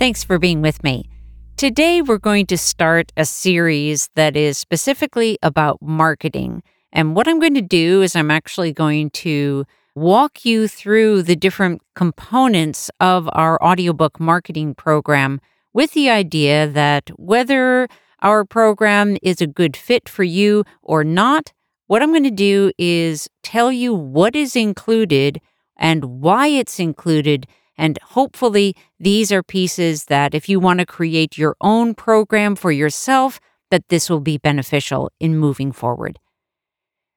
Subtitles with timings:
[0.00, 1.10] Thanks for being with me.
[1.58, 6.62] Today, we're going to start a series that is specifically about marketing.
[6.90, 11.36] And what I'm going to do is, I'm actually going to walk you through the
[11.36, 15.38] different components of our audiobook marketing program
[15.74, 17.86] with the idea that whether
[18.22, 21.52] our program is a good fit for you or not,
[21.88, 25.42] what I'm going to do is tell you what is included
[25.76, 27.46] and why it's included.
[27.80, 32.70] And hopefully, these are pieces that if you want to create your own program for
[32.70, 36.18] yourself, that this will be beneficial in moving forward.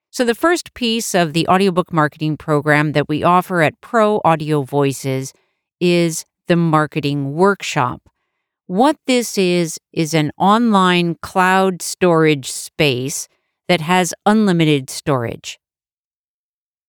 [0.09, 4.61] So, the first piece of the audiobook marketing program that we offer at Pro Audio
[4.61, 5.33] Voices
[5.81, 8.01] is the marketing workshop.
[8.67, 13.27] What this is, is an online cloud storage space
[13.67, 15.59] that has unlimited storage.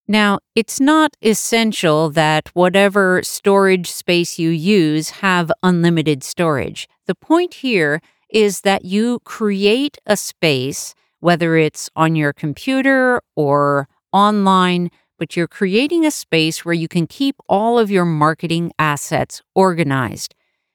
[0.06, 6.88] Now, it's not essential that whatever storage space you use have unlimited storage.
[7.06, 10.94] The point here is that you create a space
[11.24, 17.06] whether it's on your computer or online, but you're creating a space where you can
[17.06, 20.34] keep all of your marketing assets organized.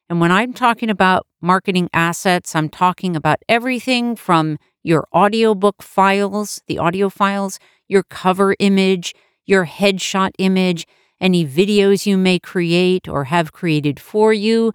[0.09, 6.63] And when I'm talking about marketing assets, I'm talking about everything from your audiobook files,
[6.65, 9.13] the audio files, your cover image,
[9.45, 10.87] your headshot image,
[11.19, 14.71] any videos you may create or have created for you,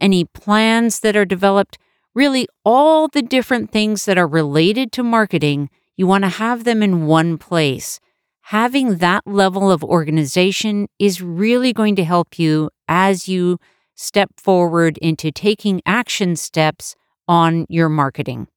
[0.00, 1.78] any plans that are developed
[2.14, 6.82] really all the different things that are related to marketing, you want to have them
[6.82, 8.00] in one place.
[8.46, 13.58] Having that level of organization is really going to help you as you
[13.94, 16.96] step forward into taking action steps
[17.28, 18.48] on your marketing.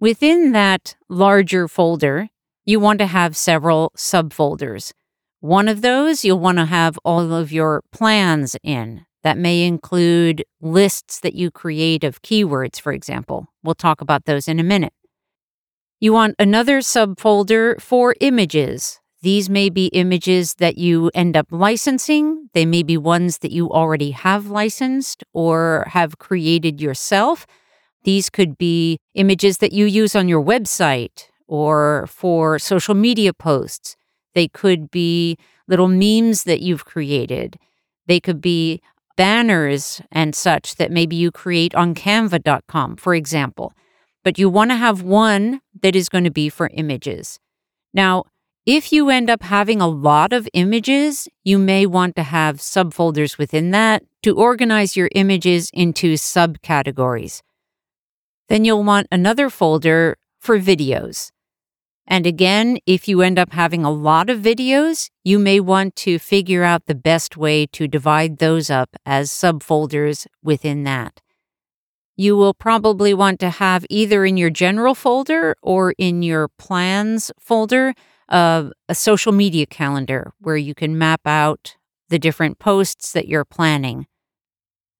[0.00, 2.28] Within that larger folder,
[2.66, 4.92] you want to have several subfolders.
[5.38, 9.06] One of those you'll want to have all of your plans in.
[9.22, 13.46] That may include lists that you create of keywords, for example.
[13.62, 14.92] We'll talk about those in a minute.
[15.98, 19.00] You want another subfolder for images.
[19.22, 22.50] These may be images that you end up licensing.
[22.52, 27.46] They may be ones that you already have licensed or have created yourself.
[28.04, 33.96] These could be images that you use on your website or for social media posts.
[34.34, 37.58] They could be little memes that you've created.
[38.06, 38.80] They could be
[39.16, 43.72] banners and such that maybe you create on canva.com, for example.
[44.22, 47.38] But you want to have one that is going to be for images.
[47.94, 48.24] Now,
[48.66, 53.38] if you end up having a lot of images, you may want to have subfolders
[53.38, 57.42] within that to organize your images into subcategories.
[58.48, 61.30] Then you'll want another folder for videos.
[62.06, 66.18] And again, if you end up having a lot of videos, you may want to
[66.18, 71.20] figure out the best way to divide those up as subfolders within that.
[72.16, 77.30] You will probably want to have either in your general folder or in your plans
[77.38, 77.92] folder
[78.28, 81.76] uh, a social media calendar where you can map out
[82.08, 84.06] the different posts that you're planning.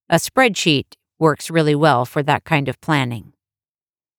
[0.09, 3.33] A spreadsheet works really well for that kind of planning.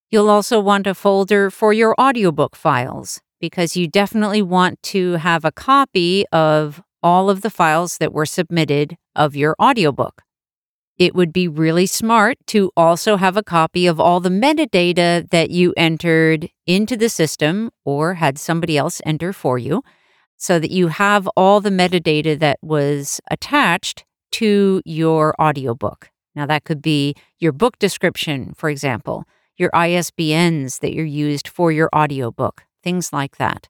[0.09, 5.43] You'll also want a folder for your audiobook files because you definitely want to have
[5.43, 10.21] a copy of all of the files that were submitted of your audiobook.
[10.97, 15.49] It would be really smart to also have a copy of all the metadata that
[15.49, 19.83] you entered into the system or had somebody else enter for you
[20.37, 26.09] so that you have all the metadata that was attached to your audiobook.
[26.33, 29.25] Now, that could be your book description, for example
[29.57, 33.67] your ISBNs that you're used for your audiobook, things like that.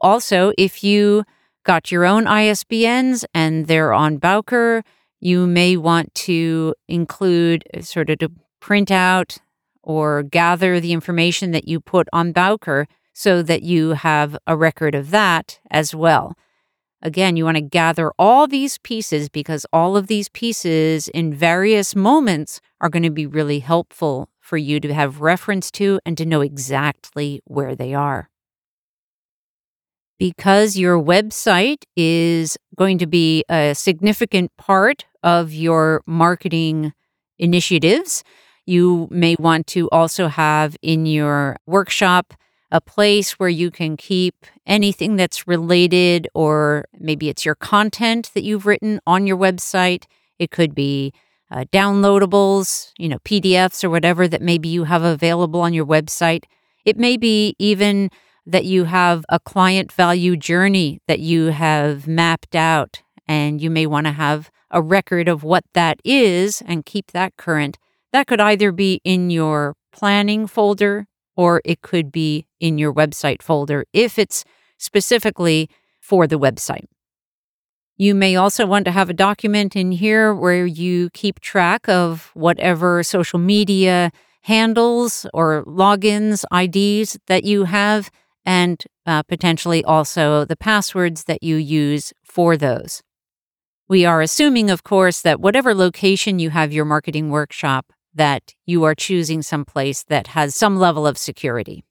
[0.00, 1.24] Also, if you
[1.64, 4.82] got your own ISBNs and they're on Bowker,
[5.20, 9.38] you may want to include uh, sort of to print out
[9.82, 14.94] or gather the information that you put on Bowker so that you have a record
[14.94, 16.34] of that as well.
[17.02, 21.94] Again, you want to gather all these pieces because all of these pieces in various
[21.94, 26.26] moments are going to be really helpful for you to have reference to and to
[26.26, 28.22] know exactly where they are.
[30.18, 36.92] because your website is going to be a significant part of your marketing
[37.38, 38.22] initiatives.
[38.66, 42.34] You may want to also have in your workshop
[42.70, 44.34] a place where you can keep
[44.66, 50.04] anything that's related, or maybe it's your content that you've written on your website.
[50.38, 51.12] It could be
[51.50, 56.44] uh, downloadables, you know, PDFs or whatever that maybe you have available on your website.
[56.84, 58.10] It may be even
[58.46, 63.86] that you have a client value journey that you have mapped out, and you may
[63.86, 67.78] want to have a record of what that is and keep that current.
[68.12, 71.06] That could either be in your planning folder
[71.36, 74.44] or it could be in your website folder if it's
[74.78, 75.68] specifically
[76.00, 76.86] for the website.
[78.00, 82.30] You may also want to have a document in here where you keep track of
[82.32, 84.10] whatever social media
[84.40, 88.10] handles or logins, IDs that you have,
[88.46, 93.02] and uh, potentially also the passwords that you use for those.
[93.86, 98.82] We are assuming, of course, that whatever location you have your marketing workshop, that you
[98.84, 101.84] are choosing some place that has some level of security.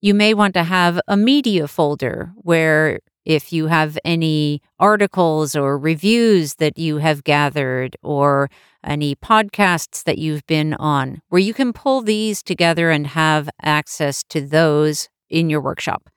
[0.00, 5.76] You may want to have a media folder where if you have any articles or
[5.76, 8.48] reviews that you have gathered or
[8.84, 14.22] any podcasts that you've been on, where you can pull these together and have access
[14.22, 16.08] to those in your workshop.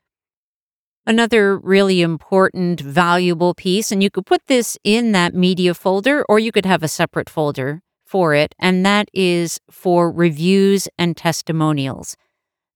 [1.06, 6.38] Another really important, valuable piece, and you could put this in that media folder or
[6.38, 12.15] you could have a separate folder for it, and that is for reviews and testimonials.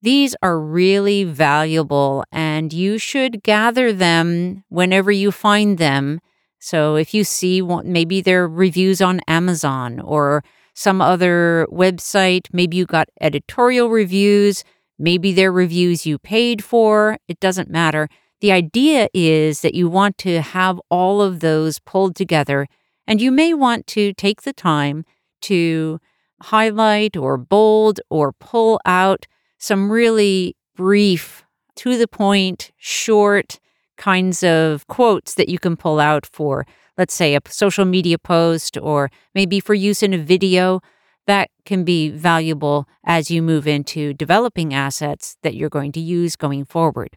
[0.03, 6.19] These are really valuable, and you should gather them whenever you find them.
[6.59, 12.85] So if you see maybe their reviews on Amazon or some other website, maybe you
[12.85, 14.65] got editorial reviews,
[15.00, 18.09] maybe they're reviews you paid for, it doesn't matter.
[18.41, 22.67] The idea is that you want to have all of those pulled together,
[23.07, 25.06] and you may want to take the time
[25.44, 26.01] to
[26.41, 29.27] highlight or bold or pull out
[29.63, 31.45] some really brief,
[31.77, 33.62] to the point, short
[33.95, 36.68] kinds of quotes that you can pull out for,
[36.98, 40.81] let's say, a social media post or maybe for use in a video.
[41.27, 46.36] That can be valuable as you move into developing assets that you're going to use
[46.36, 47.16] going forward.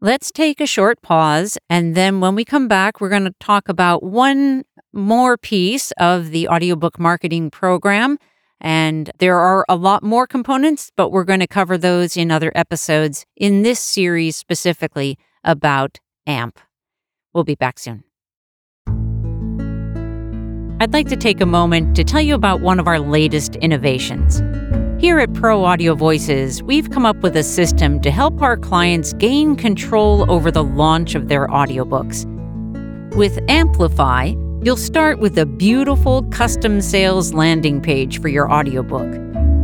[0.00, 3.68] Let's take a short pause, and then when we come back, we're going to talk
[3.68, 8.18] about one more piece of the audiobook marketing program.
[8.62, 12.52] And there are a lot more components, but we're going to cover those in other
[12.54, 16.58] episodes in this series specifically about AMP.
[17.34, 18.04] We'll be back soon.
[20.80, 24.40] I'd like to take a moment to tell you about one of our latest innovations.
[25.00, 29.12] Here at Pro Audio Voices, we've come up with a system to help our clients
[29.14, 32.24] gain control over the launch of their audiobooks.
[33.16, 39.12] With Amplify, You'll start with a beautiful custom sales landing page for your audiobook.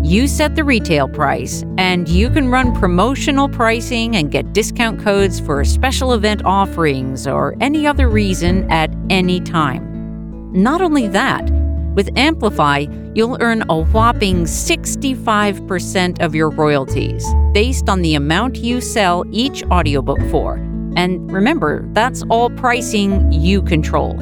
[0.03, 5.39] You set the retail price, and you can run promotional pricing and get discount codes
[5.39, 10.51] for special event offerings or any other reason at any time.
[10.53, 11.49] Not only that,
[11.95, 18.81] with Amplify, you'll earn a whopping 65% of your royalties based on the amount you
[18.81, 20.55] sell each audiobook for.
[20.97, 24.19] And remember, that's all pricing you control.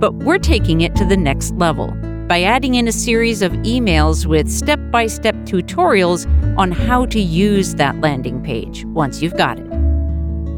[0.00, 1.88] But we're taking it to the next level
[2.26, 6.26] by adding in a series of emails with step by step tutorials
[6.56, 9.66] on how to use that landing page once you've got it.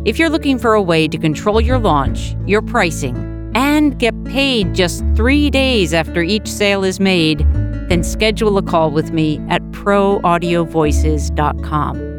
[0.04, 4.76] If you're looking for a way to control your launch, your pricing, and get paid
[4.76, 7.40] just three days after each sale is made,
[7.88, 12.12] then schedule a call with me at proaudiovoices.com.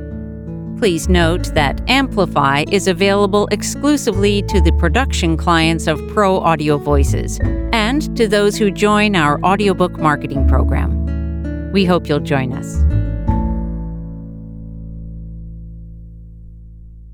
[0.83, 7.39] Please note that Amplify is available exclusively to the production clients of Pro Audio Voices
[7.71, 11.71] and to those who join our audiobook marketing program.
[11.71, 12.73] We hope you'll join us.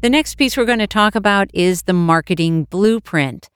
[0.02, 3.50] The next piece we're going to talk about is the marketing blueprint.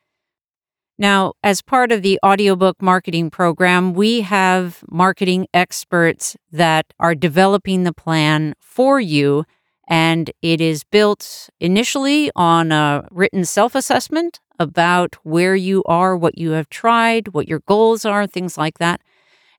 [0.99, 7.81] Now, as part of the audiobook marketing program, we have marketing experts that are developing
[7.81, 9.45] the plan for you
[9.87, 16.37] and it is built initially on a written self assessment about where you are, what
[16.37, 19.01] you have tried, what your goals are, things like that.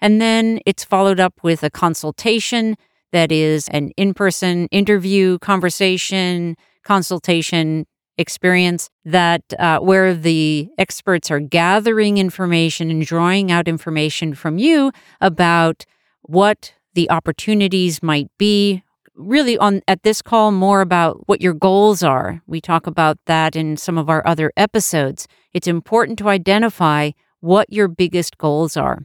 [0.00, 2.76] And then it's followed up with a consultation
[3.12, 11.40] that is an in person interview, conversation, consultation experience that uh, where the experts are
[11.40, 15.84] gathering information and drawing out information from you about
[16.22, 18.82] what the opportunities might be
[19.16, 22.42] really on at this call more about what your goals are.
[22.46, 25.26] We talk about that in some of our other episodes.
[25.52, 29.04] It's important to identify what your biggest goals are.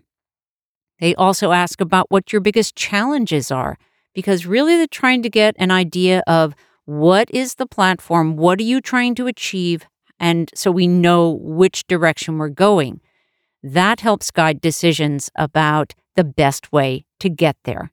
[0.99, 3.77] They also ask about what your biggest challenges are
[4.13, 8.63] because really they're trying to get an idea of what is the platform, what are
[8.63, 9.85] you trying to achieve,
[10.19, 12.99] and so we know which direction we're going.
[13.61, 17.91] That helps guide decisions about the best way to get there.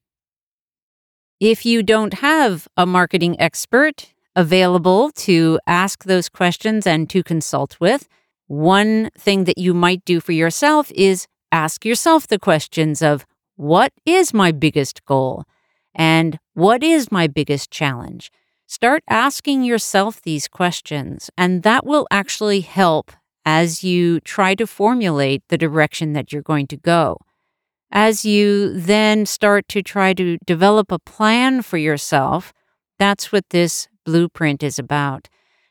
[1.41, 7.79] If you don't have a marketing expert available to ask those questions and to consult
[7.79, 8.09] with,
[8.47, 13.27] one thing that you might do for yourself is ask yourself the questions of
[13.57, 15.45] what is my biggest goal
[15.95, 18.33] and what is my biggest challenge?
[18.67, 23.13] Start asking yourself these questions, and that will actually help
[23.45, 27.19] as you try to formulate the direction that you're going to go.
[27.91, 32.53] As you then start to try to develop a plan for yourself,
[32.99, 35.29] that's what this blueprint is about.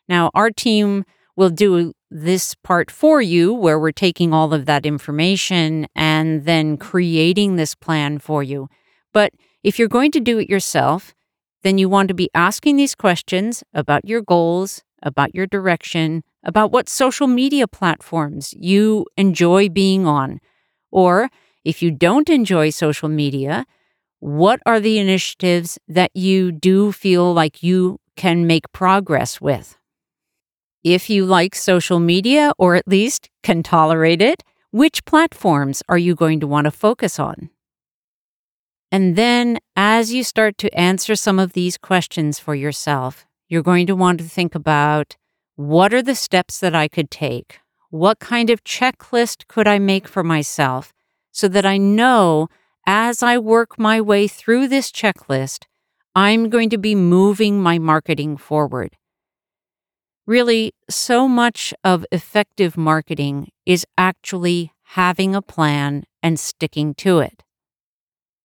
[0.07, 1.03] Now, our team
[1.35, 6.77] will do this part for you where we're taking all of that information and then
[6.77, 8.69] creating this plan for you.
[9.11, 11.13] But if you're going to do it yourself,
[11.63, 16.71] then you want to be asking these questions about your goals, about your direction, about
[16.71, 20.39] what social media platforms you enjoy being on,
[20.91, 21.29] or
[21.65, 23.65] if you don't enjoy social media,
[24.19, 29.77] what are the initiatives that you do feel like you can make progress with?
[30.83, 36.13] If you like social media, or at least can tolerate it, which platforms are you
[36.15, 37.49] going to want to focus on?
[38.91, 43.87] And then, as you start to answer some of these questions for yourself, you're going
[43.87, 45.17] to want to think about
[45.55, 47.59] what are the steps that I could take?
[47.89, 50.93] What kind of checklist could I make for myself
[51.35, 52.47] so that I know
[52.87, 55.65] as I work my way through this checklist,
[56.15, 58.95] I'm going to be moving my marketing forward.
[60.25, 67.43] Really, so much of effective marketing is actually having a plan and sticking to it.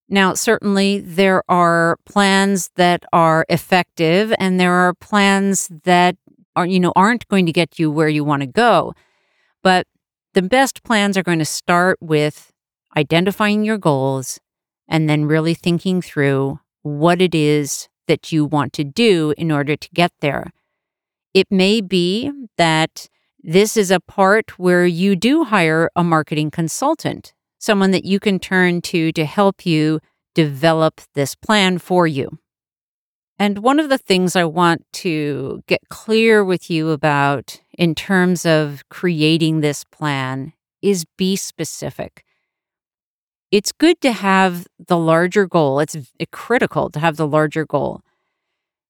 [0.09, 6.17] Now, certainly there are plans that are effective and there are plans that
[6.57, 8.95] are, you know, aren't going to get you where you want to go.
[9.63, 9.87] But
[10.35, 12.50] the best plans are going to start with
[12.97, 14.41] identifying your goals,
[14.89, 19.77] and then really thinking through what it is that you want to do in order
[19.77, 20.53] to get there.
[21.33, 23.09] It may be that
[23.43, 28.39] this is a part where you do hire a marketing consultant, someone that you can
[28.39, 30.01] turn to to help you
[30.35, 32.39] develop this plan for you.
[33.39, 38.45] And one of the things I want to get clear with you about in terms
[38.45, 42.25] of creating this plan is be specific
[43.51, 45.81] it's good to have the larger goal.
[45.81, 48.03] It's eh, critical to have the larger goal.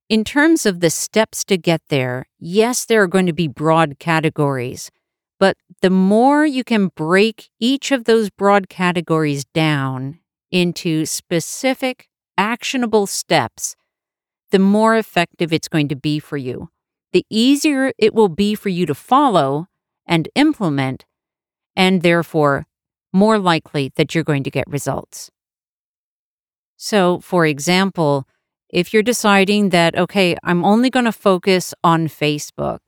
[0.09, 3.99] In terms of the steps to get there, yes, there are going to be broad
[3.99, 4.91] categories,
[5.39, 10.19] but the more you can break each of those broad categories down
[10.51, 13.77] into specific, actionable steps,
[14.51, 16.71] the more effective it's going to be for you.
[17.13, 19.69] The easier it will be for you to follow
[20.07, 21.05] and implement,
[21.77, 22.67] and therefore
[23.13, 25.31] more likely that you're going to get results.
[26.77, 28.27] So, for example,
[28.71, 32.81] if you're deciding that, okay, I'm only going to focus on Facebook,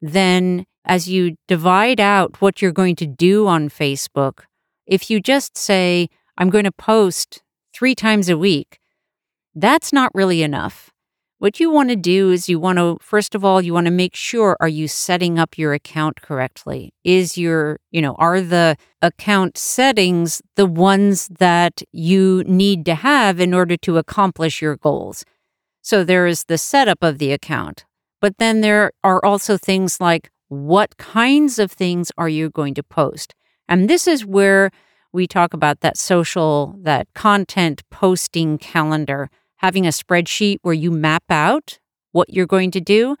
[0.00, 4.44] then as you divide out what you're going to do on Facebook,
[4.86, 7.42] if you just say, I'm going to post
[7.72, 8.78] three times a week,
[9.54, 10.90] that's not really enough.
[11.44, 13.90] What you want to do is you want to first of all you want to
[13.90, 16.94] make sure are you setting up your account correctly?
[17.04, 23.40] Is your, you know, are the account settings the ones that you need to have
[23.40, 25.26] in order to accomplish your goals?
[25.82, 27.84] So there is the setup of the account.
[28.22, 32.82] But then there are also things like what kinds of things are you going to
[32.82, 33.34] post?
[33.68, 34.70] And this is where
[35.12, 41.24] we talk about that social, that content posting calendar having a spreadsheet where you map
[41.30, 41.78] out
[42.12, 43.16] what you're going to do,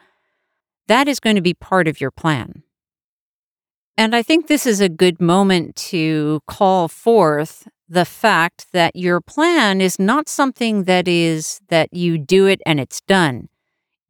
[0.88, 2.62] that is going to be part of your plan.
[3.96, 9.20] And I think this is a good moment to call forth the fact that your
[9.20, 13.48] plan is not something that is that you do it and it's done.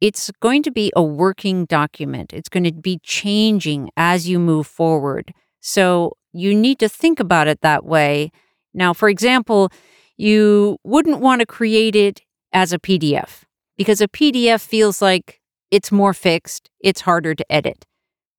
[0.01, 2.33] It's going to be a working document.
[2.33, 5.33] It's going to be changing as you move forward.
[5.61, 8.31] So you need to think about it that way.
[8.73, 9.71] Now, for example,
[10.17, 12.21] you wouldn't want to create it
[12.53, 13.43] as a PDF
[13.77, 15.41] because a PDF feels like
[15.71, 17.85] it's more fixed, it's harder to edit,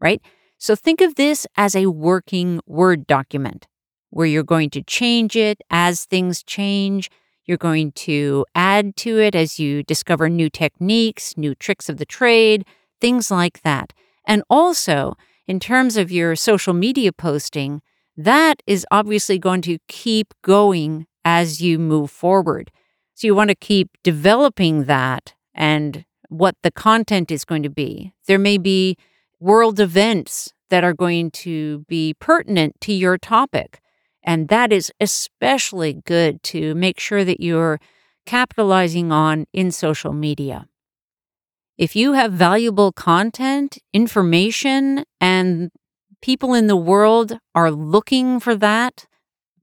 [0.00, 0.22] right?
[0.58, 3.66] So think of this as a working Word document
[4.10, 7.10] where you're going to change it as things change.
[7.44, 12.06] You're going to add to it as you discover new techniques, new tricks of the
[12.06, 12.64] trade,
[13.00, 13.92] things like that.
[14.26, 15.16] And also,
[15.46, 17.82] in terms of your social media posting,
[18.16, 22.70] that is obviously going to keep going as you move forward.
[23.14, 28.12] So you want to keep developing that and what the content is going to be.
[28.28, 28.96] There may be
[29.40, 33.80] world events that are going to be pertinent to your topic.
[34.22, 37.80] And that is especially good to make sure that you're
[38.24, 40.68] capitalizing on in social media.
[41.76, 45.72] If you have valuable content, information, and
[46.22, 49.06] people in the world are looking for that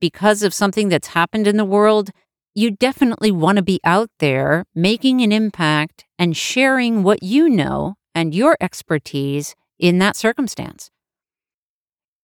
[0.00, 2.10] because of something that's happened in the world,
[2.54, 7.96] you definitely want to be out there making an impact and sharing what you know
[8.14, 10.90] and your expertise in that circumstance.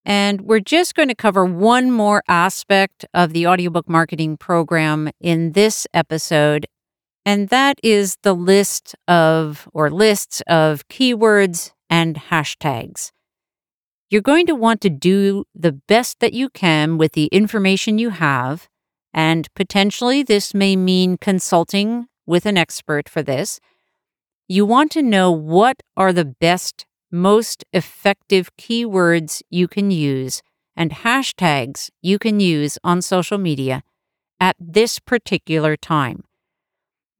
[0.03, 5.51] And we're just going to cover one more aspect of the audiobook marketing program in
[5.51, 6.65] this episode,
[7.25, 13.11] and that is the list of or lists of keywords and hashtags.
[14.11, 18.09] You're going to want to do the best that you can with the information you
[18.09, 18.67] have,
[19.13, 23.61] and potentially this may mean consulting with an expert for this.
[24.49, 30.41] You want to know what are the best most effective keywords you can use
[30.75, 33.81] and hashtags you can use on social media
[34.41, 36.25] at this particular time.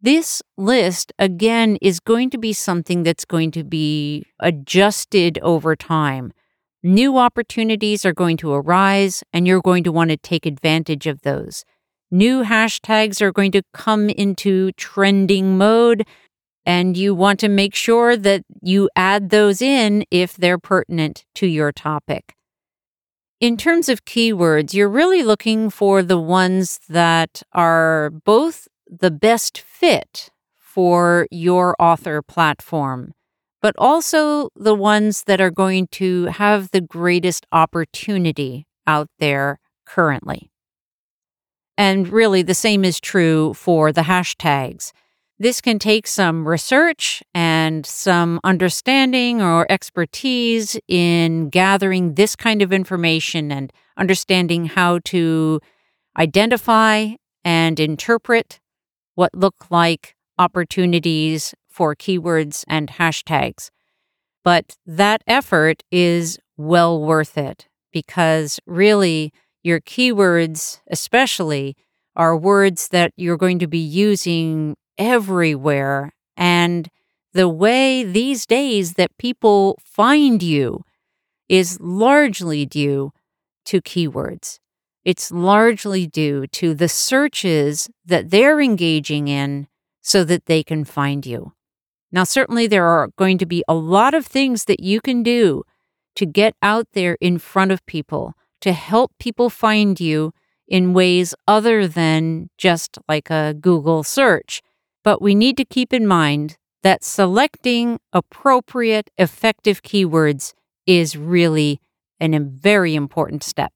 [0.02, 6.34] This list, again, is going to be something that's going to be adjusted over time.
[6.84, 11.22] New opportunities are going to arise, and you're going to want to take advantage of
[11.22, 11.64] those.
[12.10, 16.08] New hashtags are going to come into trending mode,
[16.66, 21.46] and you want to make sure that you add those in if they're pertinent to
[21.46, 22.34] your topic.
[23.40, 29.60] In terms of keywords, you're really looking for the ones that are both the best
[29.60, 33.14] fit for your author platform,
[33.62, 40.52] but also the ones that are going to have the greatest opportunity out there currently.
[41.78, 44.92] And really, the same is true for the hashtags.
[45.40, 52.72] This can take some research and some understanding or expertise in gathering this kind of
[52.72, 55.60] information and understanding how to
[56.16, 57.08] identify
[57.44, 58.60] and interpret
[59.16, 63.70] what look like opportunities for keywords and hashtags.
[64.44, 71.76] But that effort is well worth it because really your keywords, especially,
[72.16, 76.12] are words that you're going to be using everywhere.
[76.36, 76.90] And
[77.34, 80.84] the way these days that people find you
[81.48, 83.12] is largely due
[83.66, 84.60] to keywords.
[85.04, 89.68] It's largely due to the searches that they're engaging in
[90.02, 91.54] so that they can find you.
[92.12, 95.64] Now, certainly, there are going to be a lot of things that you can do
[96.16, 100.34] to get out there in front of people to help people find you
[100.68, 104.62] in ways other than just like a Google search.
[105.04, 110.54] But we need to keep in mind that selecting appropriate, effective keywords
[110.86, 111.80] is really
[112.20, 113.74] a very important step.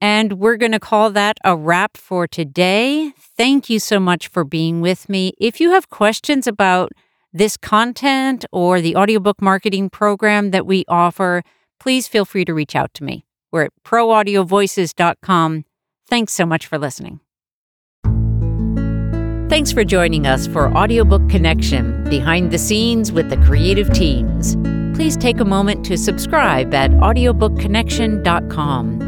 [0.00, 3.12] And we're going to call that a wrap for today.
[3.18, 5.32] Thank you so much for being with me.
[5.38, 6.92] If you have questions about
[7.32, 11.42] this content or the audiobook marketing program that we offer,
[11.78, 13.24] please feel free to reach out to me.
[13.52, 15.64] We're at proaudiovoices.com.
[16.08, 17.20] Thanks so much for listening.
[19.48, 24.56] Thanks for joining us for Audiobook Connection Behind the Scenes with the Creative Teams.
[24.94, 29.07] Please take a moment to subscribe at audiobookconnection.com.